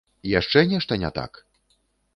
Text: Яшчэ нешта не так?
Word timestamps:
Яшчэ 0.39 0.63
нешта 0.71 0.99
не 1.05 1.13
так? 1.19 1.31